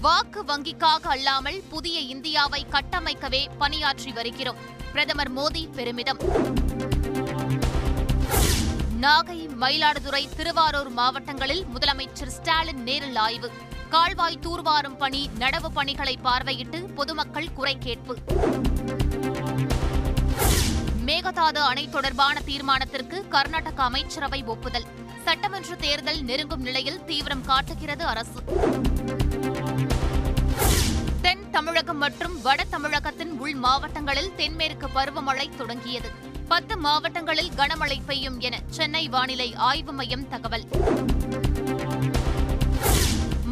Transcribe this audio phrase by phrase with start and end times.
[0.00, 4.56] வாக்கு வங்கிக்காக அல்லாமல் புதிய இந்தியாவை கட்டமைக்கவே பணியாற்றி வருகிறோம்.
[4.92, 6.18] பிரதமர் மோடி பெருமிதம்.
[9.00, 13.50] நாகை மயிலாடுதுறை திருவாரூர் மாவட்டங்களில் முதலமைச்சர் ஸ்டாலின் நேரில் ஆய்வு.
[13.90, 18.16] கால்வாய் தூர்வாரும் பணி நடவு பணிகளை பார்வையிட்டு பொதுமக்கள் குறை கேட்பு.
[21.06, 24.84] மேகதாது அணை தொடர்பான தீர்மானத்திற்கு கர்நாடக அமைச்சரவை ஒப்புதல்.
[25.30, 28.42] சட்டமன்ற தேர்தல் நெருங்கும் நிலையில் தீவிரம் காட்டுகிறது அரசு.
[31.22, 36.10] தென் தமிழகம் மற்றும் வட தமிழகத்தின் உள் மாவட்டங்களில் தென்மேற்கு பருவமழை தொடங்கியது.
[36.48, 40.64] பத்து மாவட்டங்களில் கனமழை பெய்யும் என சென்னை வானிலை ஆய்வு மையம் தகவல்.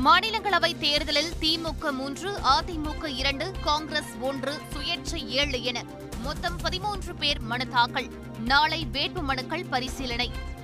[0.05, 5.84] மாநிலங்களவை தேர்தலில் திமுக மூன்று அதிமுக இரண்டு காங்கிரஸ் ஒன்று சுயேட்சை ஏழு என
[6.22, 8.10] மொத்தம் பதிமூன்று பேர் மனு தாக்கல்.
[8.45, 10.56] நாளை வேட்பு மனுக்கள் பரிசீலனை.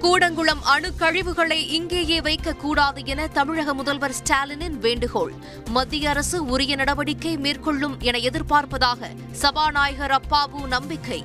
[0.00, 5.32] கூடங்குளம் அணு கழிவுகளை இங்கேயே வைக்கக்கூடாது என தமிழக முதல்வர் ஸ்டாலினின் வேண்டுகோள்.
[5.70, 11.24] மத்திய அரசு உரிய நடவடிக்கை மேற்கொள்ளும் என எதிர்பார்ப்பதாக சபாநாயகர் அப்பாவு நம்பிக்கை.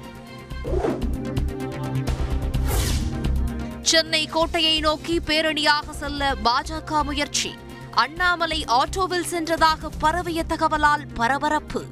[3.82, 7.56] சென்னை கோட்டையை நோக்கி பேரணியாக செல்ல பாஜக முயற்சி.
[7.92, 11.86] அண்ணாமலை ஆட்டோவில் சென்றதாக பரவிய தகவலால் பரபரப்பு.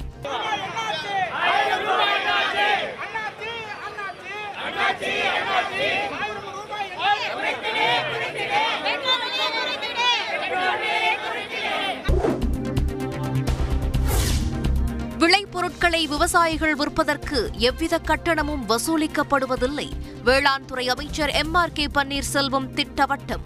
[15.17, 19.91] விளைபொருட்களை விவசாயிகள் விற்பதற்கு எவ்வித கட்டணமும் வசூலிக்கப்படுவதில்லை.
[20.23, 23.43] வேளாண் துறை அமைச்சர் எம் ஆர் கே பன்னீர்செல்வம் திட்டவட்டம்.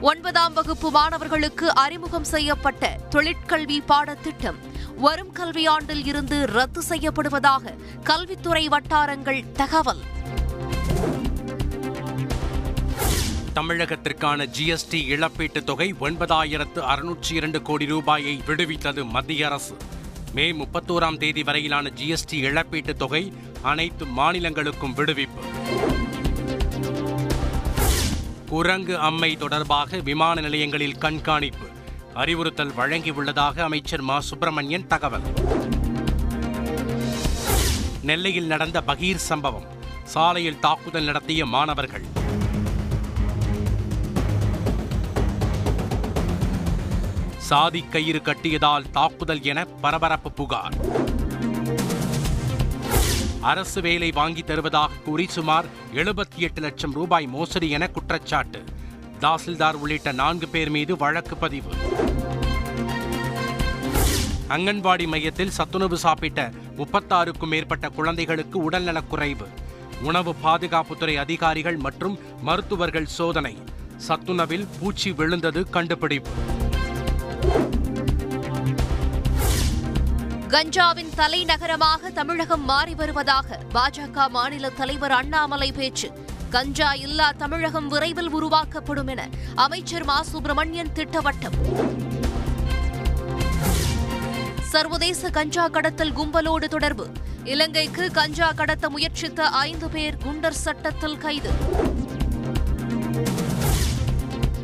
[0.00, 4.58] ஒன்பதாம் வகுப்பு மாணவர்களுக்கு அறிமுகம் செய்யப்பட்ட தொழிற்கல்வி பாடத்திட்டம்.
[4.96, 10.00] வரும் கல்வியாண்டில் இருந்து ரத்து செய்யப்படுவதாக கல்வித்துறை வட்டாரங்கள் தகவல்.
[13.54, 19.76] தமிழகத்திற்கான ஜிஎஸ்டி இழப்பீட்டுத் தொகை ஒன்பதாயிரத்து அறுநூற்றி இரண்டு கோடி ரூபாயை விடுவித்தது மத்திய அரசு.
[20.32, 23.32] மே முப்பத்தோராம் தேதி வரையிலான ஜிஎஸ்டி இழப்பீட்டுத் தொகை
[23.62, 25.70] அனைத்து மாநிலங்களுக்கும் விடுவிப்பு.
[28.48, 31.71] குரங்கு அம்மை தொடர்பாக விமான நிலையங்களில் கண்காணிப்பு.
[32.14, 34.20] அறிவுறுத்தல் வழங்கியுள்ளதாக அமைச்சர் மா.
[34.20, 35.22] சுப்பிரமணியன் தகவல்.
[38.02, 39.64] நெல்லையில் நடந்த பகீர் சம்பவம்.
[40.04, 42.04] சாலையில் தாக்குதல் நடத்திய மாணவர்கள்.
[47.38, 50.74] சாதி கயிறு கட்டியதால் தாக்குதல் என பரபரப்பு புகார்.
[53.40, 58.64] அரசு வேலை வாங்கி தருவதாக கூறி சுமார் எழுபத்தி எட்டு லட்சம் ரூபாய் மோசடி என குற்றச்சாட்டு.
[59.22, 61.72] தாசில்தார் உள்ளிட்ட நான்கு பேர் மீது வழக்கு பதிவு.
[64.48, 69.46] அங்கன்வாடி மையத்தில் சத்துணவு சாப்பிட்ட முப்பத்தாறுக்கும் மேற்பட்ட குழந்தைகளுக்கு உடல்நலக்குறைவு
[70.02, 73.54] உணவு பாதுகாப்புத்துறை அதிகாரிகள் மற்றும் மருத்துவர்கள் சோதனை.
[74.08, 76.30] சத்துணவில் பூச்சி விழுந்தது கண்டுபிடிப்பு.
[80.48, 86.10] கஞ்சாவின் தலைநகரமாக தமிழகம் மாறி வருவதாக பாஜக மாநில தலைவர் அண்ணாமலை பேச்சு.
[86.52, 90.22] கஞ்சா இல்லா தமிழகம் விரைவில் உருவாக்கப்படும் என அமைச்சர் மா.
[90.22, 91.54] சுப்பிரமணியன் திட்டவட்டம்.
[94.62, 97.08] சர்வதேச கஞ்சா கடத்தல் கும்பலோடு தொடர்பு.
[97.44, 101.50] இலங்கைக்கு கஞ்சா கடத்த முயற்சித்த ஐந்து பேர் குண்டர் சட்டத்தில் கைது.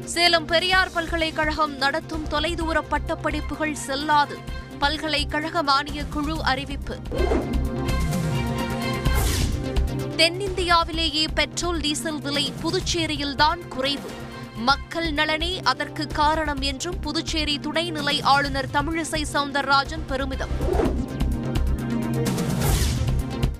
[0.05, 4.39] சேலம் பெரியார் பல்கலைக்கழகம் நடத்தும் தொலைதூர பட்டப்படிப்புகள் செல்லாது.
[4.79, 6.99] பல்கலைக்கழக மானியக் குழு அறிவிப்பு.
[10.19, 14.11] தென்னிந்தியாவிலேயே பெட்ரோல் டீசல் விலை புதுச்சேரியில்தான் குறைவு.
[14.57, 20.49] மக்கள் நலனே அதற்கு காரணம் என்றும் புதுச்சேரி துணைநிலை ஆளுநர் தமிழிசை சவுந்தரராஜன் பெருமிதம்.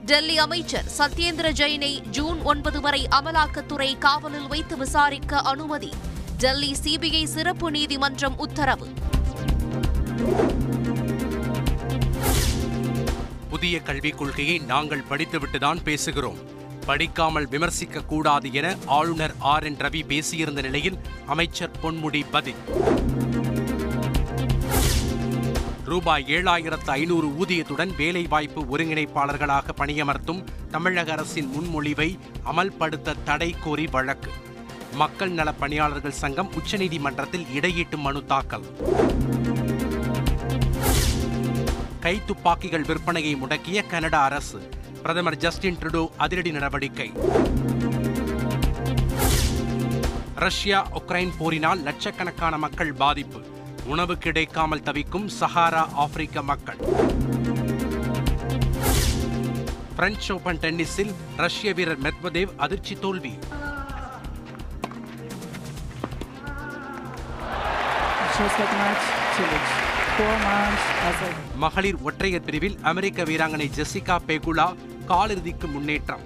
[0.05, 5.93] டெல்லி அமைச்சர் சத்யேந்திர ஜெயினை ஜூன் ஒன்பது வரை அமலாக்கத்துறை காவலில் வைத்து விசாரிக்க அனுமதி.
[6.39, 8.89] டெல்லி சிபிஐ சிறப்பு நீதிமன்றம் உத்தரவு.
[13.51, 16.37] புதிய கல்விக் கொள்கையை நாங்கள் படித்துவிட்டுதான் பேசுகிறோம்.
[16.87, 19.65] படிக்காமல் விமர்சிக்க கூடாது என ஆளுநர் ஆர்.
[19.65, 19.77] என்.
[19.77, 22.55] ரவி பேசியிருந்த நிலையில் அமைச்சர் பொன்முடி பதில்.
[25.85, 32.19] ரூபாய் ஏழாயிரத்து ஐநூறு ஊதியத்துடன் வேலைவாய்ப்பு ஒருங்கிணைப்பாளர்களாக பணியமர்த்தும் தமிழக அரசின் முன்மொழிவை
[32.53, 34.31] அமல்படுத்த தடை கோரி வழக்கு.
[34.95, 38.65] மக்கள் நலப் பணியாளர்கள் சங்கம் உச்சநீதிமன்றத்தில் இடையீட்டு மனு தாக்கல்.
[42.01, 44.71] கைத்துப்பாக்கிகள் விற்பனையை முடக்கிய கனடா அரசு.
[45.03, 47.13] பிரதமர் ஜஸ்டின் ட்ருடோ அதிரடி நடவடிக்கை.
[50.35, 53.41] ரஷ்யா உக்ரைன் போரினால் லட்சக்கணக்கான மக்கள் பாதிப்பு.
[53.85, 56.79] உணவு கிடைக்காமல் தவிக்கும் சஹாரா ஆப்பிரிக்க மக்கள்.
[59.97, 63.39] பிரெஞ்ச் ஓபன் டென்னிஸில் ரஷ்ய வீரர் மெத்வதேவ் அதிர்ச்சி தோல்வி.
[68.39, 69.98] Just like match, Chilich.
[71.57, 74.67] மகளிர் ஒற்றையர் பிரிவில் அமெரிக்க வீராங்கனை ஜெசிகா பெகுலா
[75.07, 76.25] காலிறுதிக்கு முன்னேற்றம்.